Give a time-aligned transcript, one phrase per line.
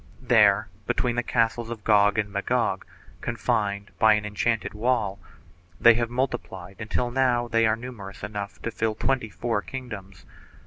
[0.23, 2.85] There, between the castles of Gog and Magog,
[3.21, 5.19] confined by an enchanted wall,
[5.79, 10.25] they have multiplied until now they are numerous enough to fill twenty four kingdoms.